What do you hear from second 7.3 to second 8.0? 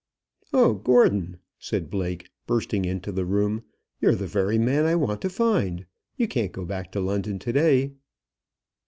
to day."